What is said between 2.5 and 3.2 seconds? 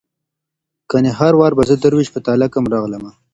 کم راغلمه